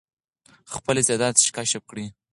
خپل 0.73 0.95
استعداد 0.99 1.35
کشف 1.57 1.81
کړئ. 1.89 2.05